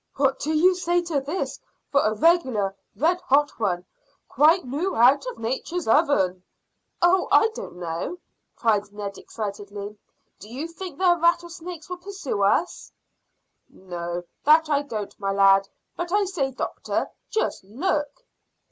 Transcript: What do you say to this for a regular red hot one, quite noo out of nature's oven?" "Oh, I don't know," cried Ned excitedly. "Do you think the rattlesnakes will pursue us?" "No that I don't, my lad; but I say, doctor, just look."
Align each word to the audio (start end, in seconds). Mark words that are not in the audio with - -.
What 0.15 0.39
do 0.39 0.51
you 0.57 0.73
say 0.73 1.03
to 1.03 1.21
this 1.21 1.59
for 1.91 2.01
a 2.01 2.15
regular 2.15 2.75
red 2.95 3.21
hot 3.21 3.59
one, 3.59 3.85
quite 4.27 4.65
noo 4.65 4.95
out 4.95 5.27
of 5.27 5.37
nature's 5.37 5.87
oven?" 5.87 6.41
"Oh, 7.03 7.27
I 7.31 7.49
don't 7.53 7.75
know," 7.75 8.17
cried 8.55 8.91
Ned 8.91 9.19
excitedly. 9.19 9.99
"Do 10.39 10.49
you 10.51 10.67
think 10.67 10.97
the 10.97 11.19
rattlesnakes 11.21 11.87
will 11.87 11.97
pursue 11.97 12.41
us?" 12.41 12.91
"No 13.69 14.23
that 14.43 14.69
I 14.71 14.81
don't, 14.81 15.13
my 15.19 15.31
lad; 15.31 15.69
but 15.95 16.11
I 16.11 16.25
say, 16.25 16.49
doctor, 16.49 17.11
just 17.29 17.63
look." 17.63 18.25